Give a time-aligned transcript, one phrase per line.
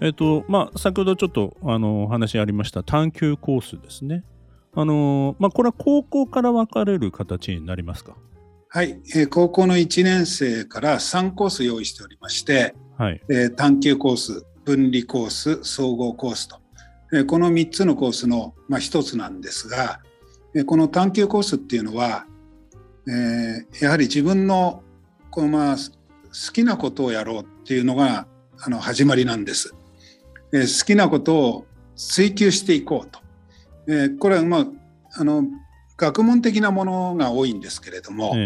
[0.00, 4.24] えっとまあ、先ほどちょっとあのお話ありました探究コースですね。
[4.74, 8.14] あのまあ、これは高校から分かれる形になりますか？
[8.68, 16.58] はい、えー、高校の1年生から3コース用意しておりまして、はいえー、探究コース、分離コース、総合コースと、
[17.14, 20.00] えー、この3つのコースの、まあ、1つなんですが、
[20.54, 22.26] えー、この探究コースっていうのは、
[23.08, 24.82] えー、やはり自分の
[25.30, 28.26] こう、まあ、好きなことをやろうっていうのが
[28.60, 29.74] あの始まりなんです。
[30.52, 31.66] えー、好きなことを
[31.96, 33.20] 追求していこうと。
[33.88, 34.66] えー、これはまあ
[35.18, 35.44] あの
[35.96, 38.38] 学問的なものが多いんですけれども、え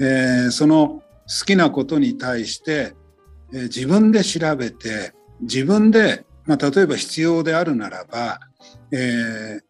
[0.00, 2.94] ー、えー、その好きなことに対して、
[3.52, 8.40] えー、自分で調べて自分で、まあ、例えば必要であるならば、
[8.90, 9.60] えー、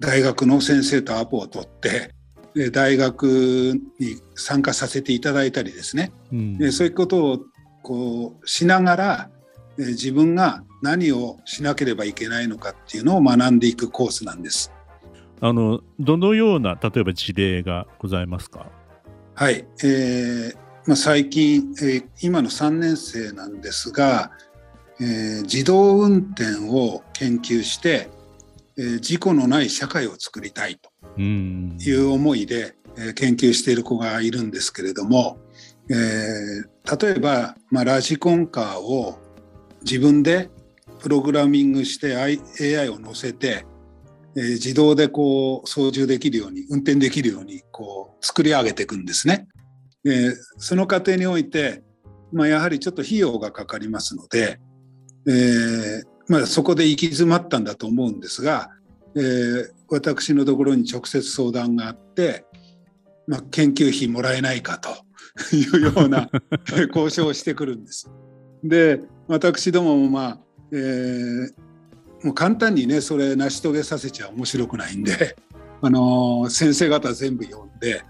[0.00, 2.14] 大学の先生とアポを取って
[2.72, 7.38] 大学に参加させていただいたりですね、うん、そういうことを
[7.82, 9.30] こうしながら
[9.78, 14.72] 自分が何をしなければいけないのかっていうのを学んでいくコースなんです。
[15.40, 18.70] あのどのような例えば事例がございますか？
[19.34, 20.56] はい、えー
[20.86, 24.32] まあ、最近、えー、今の3年生なんですが、
[25.00, 28.08] えー、自動運転を研究して、
[28.78, 35.38] えー、事故のない社会を作りたいという思いで、えー、研究している子がいるんですけれども、
[35.90, 39.18] えー、例えば、まあ、ラジコンカーを
[39.82, 40.50] 自分で
[40.98, 43.66] プログラミングして AI を乗せて、
[44.36, 49.48] えー、自動でこう操縦できるように運転できるようにこう作り上げていくんですね。
[50.04, 51.82] えー、その過程において、
[52.32, 54.60] まあ、やはりちょっと費用がかかりますので、
[55.26, 58.70] えーまあ、そこで行き詰まったんだと思うんですが、
[59.16, 62.44] えー、私のところに直接相談があって、
[63.26, 64.90] まあ、研究費もらえないかと
[65.56, 66.30] いうような
[66.94, 68.10] 交渉をしてくるんです。
[68.62, 70.40] で私どももまあ、
[70.72, 71.52] えー、
[72.22, 75.36] もう簡単にねそれ成し遂げさせちゃ面白くないんで、
[75.80, 78.02] あのー、先生方全部呼んで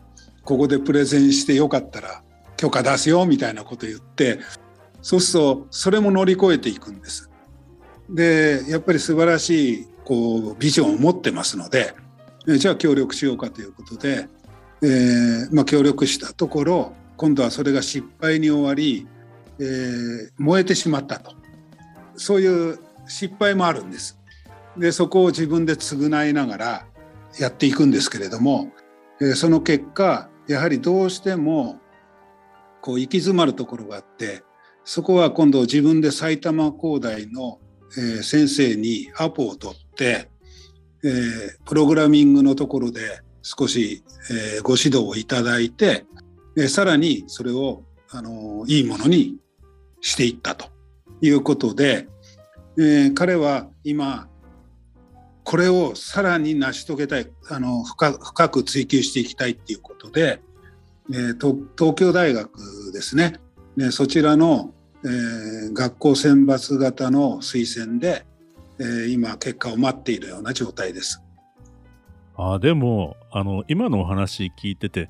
[0.45, 2.23] ここでプレゼンしてよかったら
[2.57, 4.41] 許可出すよみたいなこと言って
[5.03, 7.31] そうするとそれも乗り越えていくんです。
[8.09, 11.95] でやっぱり素晴らしいこうビジョンを持ってますので
[12.47, 14.27] じゃあ協力しようかということで、
[14.81, 19.07] えーまあ、協力したところ今度はそれが失敗に終わり
[19.61, 21.33] えー、燃えてしまったと
[22.19, 24.19] そういう失敗もあるんです。
[24.77, 26.87] でそこを自分で償いながら
[27.39, 28.73] やっていくんですけれども、
[29.34, 31.81] その結果やはりどうしても
[32.83, 34.43] こう行き詰まるところがあって
[34.89, 37.59] そこは今度自分で埼玉工大の、
[38.23, 40.31] 先生にアポを取って、
[41.67, 44.03] プログラミングのところで少し、
[44.62, 46.06] ご指導をいただいて、
[46.69, 49.37] さらにそれをあのいいものに
[50.00, 50.71] していったと
[51.21, 52.09] いうことで、
[52.79, 54.29] えー、彼は今
[55.45, 60.43] これをさらに成し遂げたいあの深深く追求していきたいっていうことで、
[61.11, 63.41] えー、東京大学ですね、
[63.77, 64.75] ねそちらの、
[65.05, 68.27] えー、学校選抜型の推薦で、
[68.79, 71.23] えー、今結果を待っているような状態です。
[72.37, 75.09] あでもあの今のお話聞いてて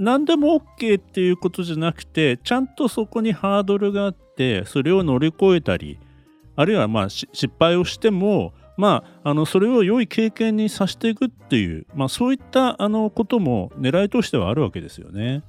[0.00, 5.98] 何でも OK っていうことじゃなくてちゃんとそこにハードルがあってそれを乗り越えたり
[6.56, 15.42] あるいはまあ失敗をしてもまあ、あのそれを良い経験にさせていくっていう、まあ、そういったあのことも狙いとしてはあるわけですよね。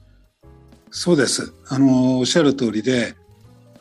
[0.89, 3.15] そうですあのおっしゃる通りで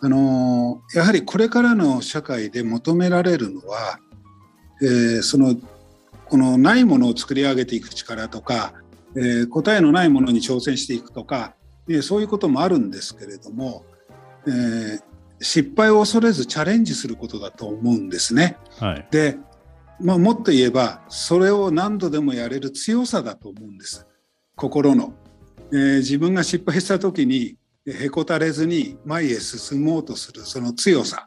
[0.01, 3.99] あのやはりこれからの社会で求められるのは、
[4.81, 5.57] えー、その
[6.27, 8.73] このないものを作り上げていく力とか
[9.17, 11.55] えー、答えのないものに挑戦していくとか、
[11.89, 13.85] えー、そういうこともあるんですけれども、
[14.47, 15.01] えー、
[15.41, 18.57] 失敗を恐れずチャレンジすることだと思うんですね。
[18.79, 19.37] はい、で、
[20.01, 24.07] まあ、もっと言えばそれを何度でもやれる強さだと思うんです。
[24.57, 25.15] 心の、
[25.73, 31.27] えー、自分が失敗した時にへこたれずに前へ進もうとするその強さ、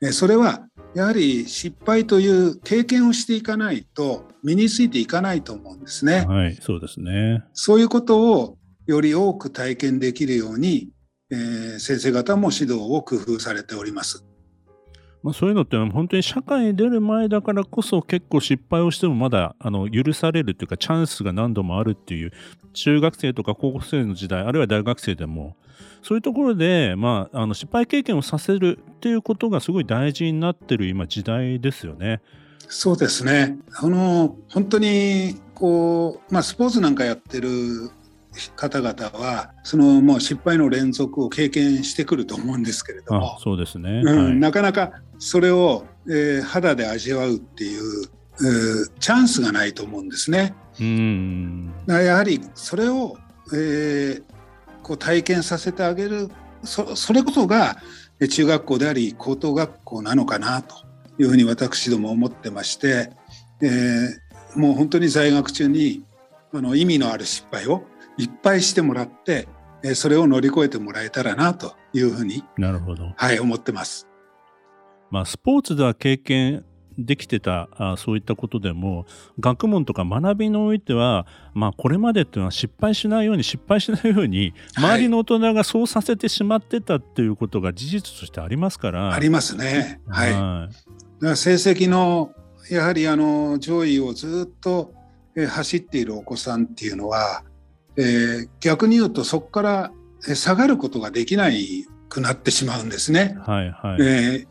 [0.00, 6.24] えー、それはやはり失敗という経験をしていかないと身についていかないと思うんですね。
[6.26, 7.44] はい、そうですね。
[7.52, 10.90] そういうことをより多く体験できるように、
[11.30, 14.24] えー、先生方も指導を工夫されております。
[15.22, 22.32] まあ、そういうのって本当に社会に出る前だからこそ結構失敗をしてもまだあの許されるというかチャンスが何度もあるっていう
[22.72, 25.56] 中学生とか高校生の時代あるいは大学生でも
[26.02, 32.22] そういうところで、まあ、あの失敗経験をさせるっていうことがすごい大事になってる今時代ですよね。
[32.68, 33.56] そうですね。
[33.74, 37.90] あの本当にこう、まあ、スポーツなんかやってる
[38.56, 48.04] 方々はそのもう失敗の連続を経験してくると思うんですけれどもそうですね、うんはい、なかなかそれを、えー、肌で味わうっていう、
[48.40, 50.54] えー、チャンスがないと思うんですね。
[50.80, 51.74] うん。
[51.86, 53.18] やはりそれを、
[53.52, 54.22] えー、
[54.82, 56.30] こう体験させてあげる。
[56.62, 57.76] そそれこそが
[58.30, 60.74] 中学校であり高等学校なのかなと
[61.20, 63.12] いうふうに私ども思ってまして、
[63.60, 66.02] えー、もう本当に在学中に
[66.54, 67.84] あの意味のある失敗を
[68.16, 69.46] いっぱいしてもらって、
[69.82, 74.08] えそれを乗り越えてもらえたらなというふうになるほど、はい、思ってます。
[75.10, 76.64] まあ、スポーツでは経験
[76.98, 79.06] できてたあそういったことでも
[79.38, 89.12] 学問とか学びにおいては、まあ、これまでっていうのは失敗しないように失敗しないように周りの大人がそうさせてしまってたっていうことが事実としてありますから。
[89.12, 90.00] ありますね。
[90.08, 92.32] はい、はい、だから成績の
[92.70, 94.92] やはりあの上位をずっと
[95.48, 97.44] 走っているお子さんっていうのは
[97.96, 99.92] えー、逆に言うとそこから
[100.34, 103.36] 下がることができないくなってしまうんですね。
[103.40, 104.46] はいはいえ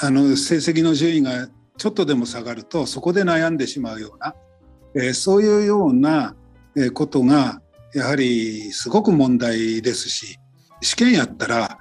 [0.00, 4.34] ー、あの成績の順位がちょっとでも下がるとそこで悩んでしまうような、
[4.94, 6.34] えー、そういうような
[6.94, 7.62] ことが
[7.94, 10.38] やはりすごく問題ですし
[10.80, 11.78] 試験やったら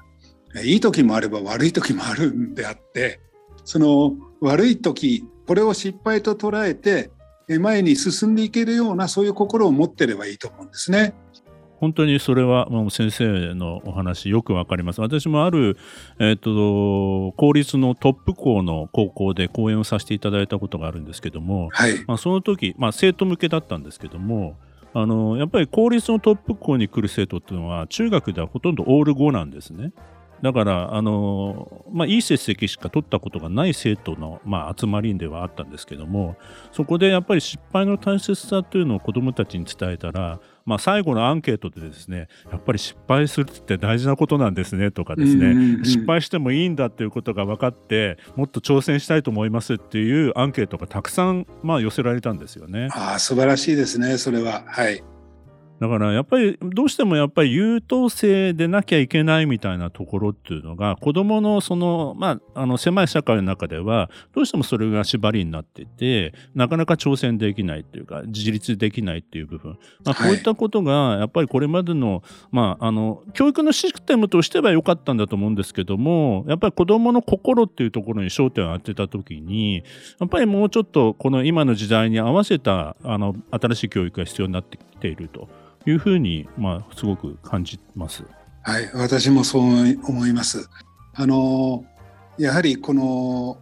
[0.63, 3.19] いい時もあれば悪い時もあるんであって
[3.65, 7.11] その悪い時これを失敗と捉えて
[7.59, 11.15] 前に進んでいけるようなそういう心を持ってればいいと思うんですね。
[11.79, 14.99] 本当にそれはもう先生のお話よくわかります。
[14.99, 15.77] 私もある、
[16.19, 24.57] えっ、ー、と、公立のトップ校の高校で講演をさせていただいたことがあるんですけども、はい、まあ、その時、まあ、生徒向けだったんですけども、
[24.93, 29.91] あのやっぱり公立のトップ校に来る生徒っていうのは中学ではほとんどオール5なんですね。
[30.41, 36.37] だから、あのまあ、いい成績しか取ったことがない生徒の、まあ、集まりではあったんですけども、
[36.71, 52.89] そこでやっぱり失敗の大切さというのを子どもたちに伝えたら、まあ、最後のアンケートでですね、やっぱり失敗するって大事なことなんですねとかですね、失敗してもいいんだっていうことが分かって、もっと挑戦したいと思いますっていうアンケートがたくさん、まあ、寄せられたんですよね。
[52.91, 54.63] ああ、素晴らしいですね、それは。
[54.67, 55.03] はい。
[55.79, 79.83] だからやっぱりどうしてもやっぱり優等生でなきゃいけないみたいなところっていうのが子供のそのまああの狭い社会の中ではどうしてもそれが縛りになっててなかなか挑戦できないっていうか自立できないっていう部分、まあ、こういったことがやっぱりこれまでの,、まああの教育のシステムとしては良かったんだと思うんですけどもやっぱり子供の心っていうところに焦点を当てた時に
[80.19, 85.47] やっぱりもうちょっとこの今の時代に合わせたあの新しい教育が必要になってきていると。
[85.89, 88.23] いうふうに、まあ、すごく感じます。
[88.63, 90.69] はい、私もそう思います。
[91.15, 91.83] あの
[92.37, 93.57] やはりこの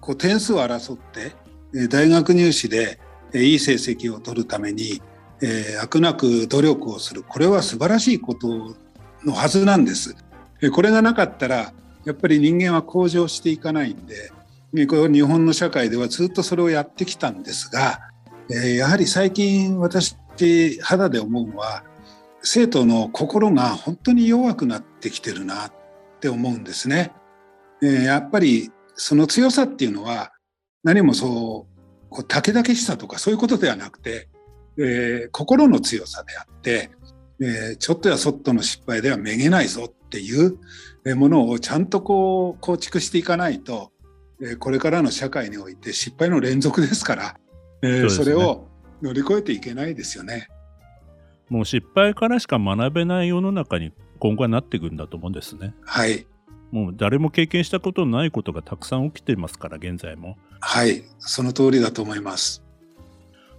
[0.00, 2.98] こう点数を争って大学入試で
[3.34, 5.02] いい成績を取るために、
[5.42, 8.74] えー、くなく努力をするこれは素晴らしいこと
[9.24, 10.16] のはずなんです。
[10.72, 11.72] これがなかったら
[12.04, 14.32] やっぱり人間は向上していかないんで
[14.86, 18.00] これ日本の社会ではずっとそれをやってきたんですが、
[18.50, 21.82] えー、やはり最近私って肌で思うのは
[22.42, 25.72] 生徒の心が本当に弱くなってきてるなっ
[26.20, 27.12] て思うんですね。
[27.82, 30.32] えー、やっぱりその強さっていうのは
[30.84, 34.28] 何もそうこう武田しさとかそういうことではなくて、
[34.78, 36.90] えー、心の強さであって、
[37.40, 40.58] えー、ちょっとやそっとの失敗ではめげないぞっていう
[41.16, 43.92] ものをちゃんとこう構築していかないと、
[44.42, 47.36] えこれからの社会において失敗の連続ですから、
[47.82, 48.67] えそれを
[49.02, 50.48] 乗り越えていけないですよね。
[51.48, 55.74] もう失敗からしか学べない世の中に今後はなっていくんだと思うんですね。
[55.82, 56.26] はい。
[56.70, 60.36] もう誰も経験したことのないことがたくさん起きていますから、現在も。
[60.60, 62.62] はい、その通りだと思います。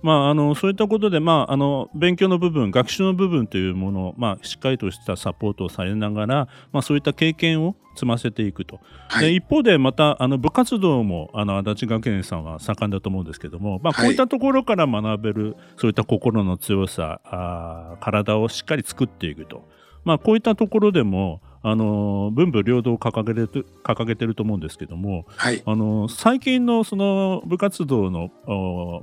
[0.01, 8.79] まあ、あのそういったことで、まあ、あの勉強の部分学習の部分というものを、まあ、しっかりとしたサポートをされながら、まあ、そういった経験を積ませていくと、
[9.09, 19.67] はい、一方でまたあの部活動もあの足立学園さんは盛んだと思うんですけども、まあ、こういったところから学べる、はい、そういった心の強さあ体をしっかり作っていくと、
[20.05, 28.29] まあ、こういったところでもあの文武両道を掲げて掲げてると思うんですけども、はい、あの最近のその部活動の、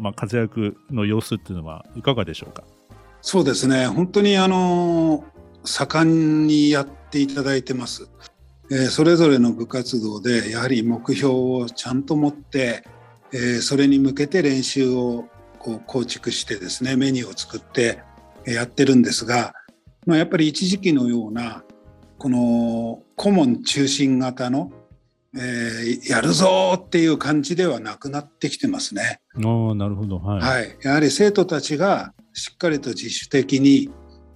[0.00, 2.64] まあ、活躍の様子っていうのはいかがでしょうか？
[3.20, 3.86] そうですね。
[3.86, 5.24] 本当にあの
[5.64, 8.08] 盛んにやっていただいてます。
[8.70, 12.84] えそれぞれの部活動でやはり目標をちゃんと持って、
[13.32, 18.00] えそれに向けて練習をこう構築してですねメニューを作って
[18.46, 19.52] やってるんですが、
[20.06, 21.64] まあ、やっぱり一時期のような
[22.26, 24.72] この顧問中心型の、
[25.36, 29.20] えー、やるぞっていう感じではなくなってきてますね。
[29.36, 29.38] あ
[29.76, 33.90] なるほど、はい、はい、やはり生徒たちがしっかりと自主的に、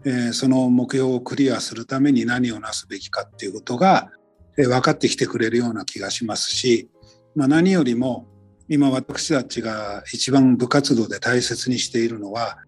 [0.05, 4.13] えー、その目標をクリアするために何をなすべきかっていうことが、
[4.57, 6.89] えー、分かってきてくれるような気がしますし、
[7.35, 8.29] まあ、何よりも
[8.69, 12.59] 今私たちが一番部活動で大切にしているのは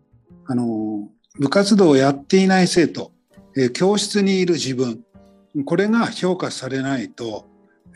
[0.47, 3.13] あの部活動をやっていない生徒
[3.57, 5.05] え教室にいる自分
[5.65, 7.47] これが評価されないと、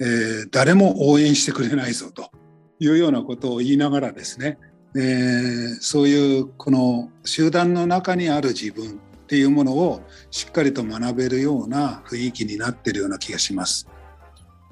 [0.00, 2.30] えー、誰も応援してくれないぞと
[2.78, 4.58] いうようなことを言いながらですね、
[4.94, 13.88] えー、そういうこの集団の中にある自分っていうものをしっかりと学べるような雰囲気になってるような気がします。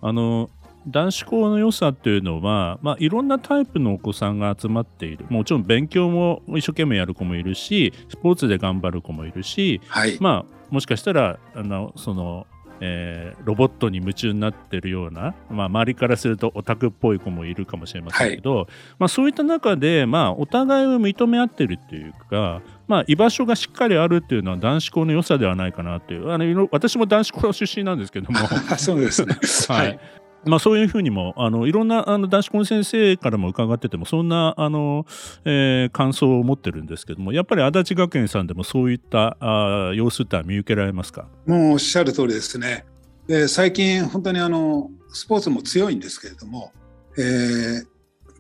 [0.01, 0.51] あの
[0.87, 12.47] 男子校の良さっていうのは、まあ、いろんなタイプのお子さんが集まっているもちろん勉強も一生懸命やる子もいるしスポーツで頑張る子もいるし、はい、まあ、もしかしたらあのその、
[12.81, 18.67] えー、ロボットに夢中になってるような、まあ、周りからするとオタクっぽい子もいるかもしれませんけど、はい、
[18.99, 26.31] まあ、そういった中で、まあ、お互いを認め合ってるっていうか、まあ、居場所がしっかりあるっていうのは男子校の良さではないかなっていう。
[26.31, 28.39] あの私も男子校出身なんですけども。
[28.77, 29.35] そうですね、
[29.69, 29.99] はい、
[30.47, 35.07] まあ、そういうふうにもあのいろんなあの男子校の先生からも伺っててもそんなあの、
[35.45, 41.27] えー、感想を持ってるんですけどもやっぱり足立学園さんでもそういったあ様子って見受けられますか？
[41.47, 42.85] もうおっしゃる通りですね。
[43.27, 46.73] で最近本当にあのスポーツも強いんですけれども、
[47.17, 47.87] えー、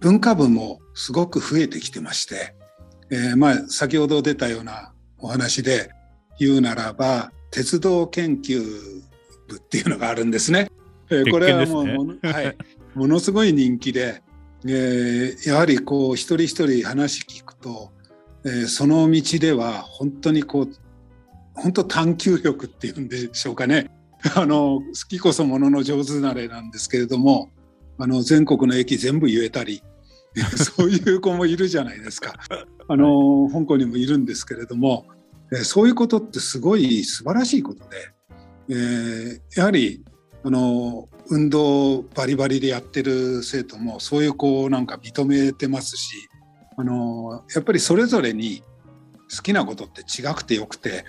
[0.00, 2.54] 文化部もすごく増えてきてまして、
[3.10, 5.90] えー、まあ先ほど出たようなお話で
[6.38, 8.62] 言うならば鉄道研究
[9.48, 10.68] 部っていうのがあるんですね。
[11.10, 12.56] えー、これはもう、ね、はい、
[12.94, 14.22] ものすごい人気で、
[14.66, 17.92] えー、やはりこう一人一人話聞くと、
[18.44, 20.72] えー、その道では本当にこう
[21.54, 23.90] 本当探求力っていうんでしょうかね。
[24.34, 27.50] あの好きこそものの上手なれなんですけれども
[27.98, 29.82] あの全国の駅全部言えたり
[30.56, 32.34] そういう子もいるじゃないですか。
[32.88, 35.06] あの香港にもいるんですけれども、
[35.52, 38.10] えー、そういうことってすごい素晴らしいことで、
[38.68, 40.04] えー、やはり
[40.44, 46.28] あの運動バリバリでやってる生徒もそういう子をなんか認めてますし
[46.76, 48.62] あのやっぱりそれぞれに
[49.34, 51.06] 好きなことって違くてよくて、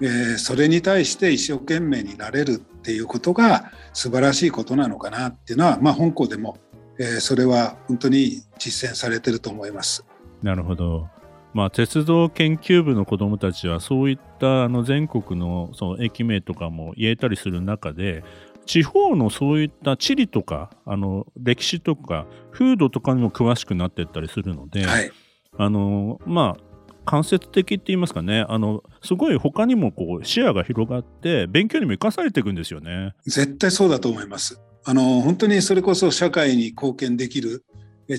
[0.00, 6.58] えー、それに対して一生懸命になれるっていうことが素晴らしいことなのかなっていうのは、まあ、本校でも、
[7.00, 10.04] えー、それは本当に実践されてると思います。
[10.42, 11.08] なるほど。
[11.56, 18.24] まあ、鉄道研究部の子どもたちはそういったあの全国のその駅名とかも言えたりする中で
[18.66, 25.10] 地方のそういった地理とかあの歴史とか風土とかにも詳しくなっていったりするので、はい、
[25.56, 26.66] あのまあ
[27.06, 33.14] 間接的って言いますかねあのすごい他にもこう視野が広がって勉強にも生かされていくんですよね。
[33.24, 34.60] 絶対そうだと思います。
[34.84, 37.64] あの本当にそれこそ社会に貢献できる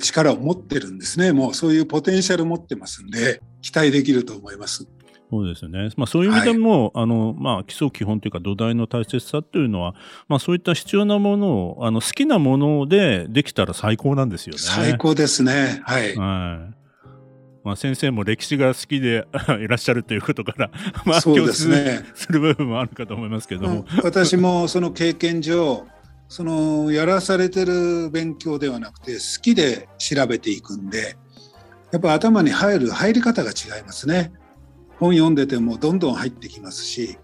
[0.02, 1.34] 力を持ってるんですね。
[1.34, 4.88] もうそういうポテンシャル持ってますんで期待できると思います。
[5.30, 5.90] そうですね。
[5.98, 9.94] まあそういう意味でも、はい、あの、まあ基礎基本というか土台の大切さというのは、
[10.30, 14.60] まあそういった必要なものを、あの好きなものでできたら最高なんですよね。
[14.60, 15.82] 最高ですね。
[15.84, 16.16] はい。
[16.16, 16.78] はい。
[17.66, 19.28] まあ先生も歴史が好きで
[19.60, 20.72] いらっしゃるということから、
[21.06, 22.06] まあそうですね。
[22.14, 23.86] する部分もあるかと思いますけども。
[24.04, 25.86] 私もその経験上、
[26.30, 31.18] そのやらされてる勉強ではなくて好きで調べていくんで、
[31.92, 34.32] やっぱ頭に入る入り方が違いますね。
[35.00, 37.18] 本読んでてもどんどん入ってきますし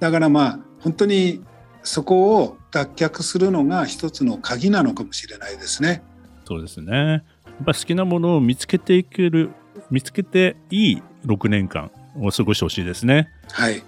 [0.00, 1.42] だからまあ本当に
[1.82, 6.02] そこを脱却するのが一つの鍵なのかもしれないですね。
[6.44, 7.16] そうですねや
[7.62, 9.50] っぱ好きなものを見つけていける
[9.90, 11.90] 見つけていい6年間
[12.20, 13.28] を過ごしてほしいですね。
[13.50, 13.82] はい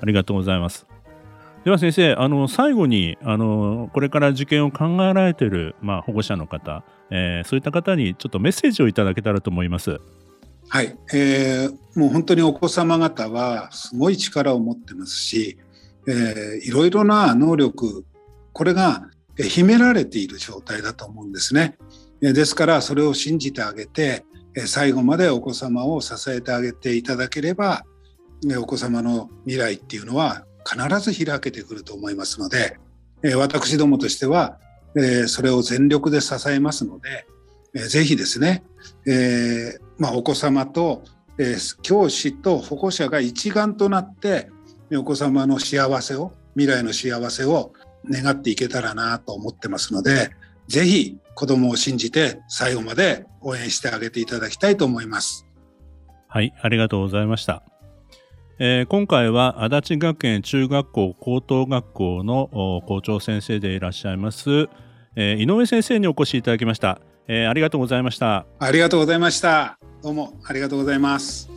[0.00, 0.86] ありがとうございます。
[1.64, 10.00] では先生、あの最後にあのこれから受験を考えられている、まあ、保護者の方、えー、そういった方にちょっとメッセージをいただけたらと思います。
[10.70, 15.58] はい、えー、もう本当にお子様方はすごい力を持ってますし、
[16.06, 18.04] えー、いろいろな能力
[18.52, 21.78] これが秘められている状態だと思うんですね。
[22.20, 24.24] ですからそれを信じてあげて
[24.66, 27.84] 最後までお子様を支えてあげていただければ
[28.60, 32.76] お子様の未来っていうのは必ず開けてくると思いますので
[33.36, 34.58] 私どもとしては
[35.28, 37.26] それを全力で支えますので
[37.74, 38.64] ぜひですね、
[39.06, 41.04] えーまあ、お子様と、
[41.38, 44.50] えー、教師と保護者が一丸となって
[44.92, 47.72] お子様の幸せを未来の幸せを
[48.10, 50.30] 願っていけたらなと思ってますので、
[50.66, 55.46] ぜひ子供を信じて最後まで応援してあげていただきたいと思います。
[56.26, 57.62] はい、ありがとうございました。
[58.58, 64.68] えー、今回は足立学園中学校高等学校の校長先生でいらっしゃいます、
[65.14, 68.46] えー、井上先生にお越しいただきました、えー、ありがとうございました。
[68.58, 69.78] ありがとうございました。
[70.02, 71.50] どうもありがとうございます。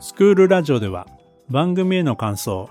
[0.00, 1.06] スクールラジオでは
[1.50, 2.70] 番組への感想、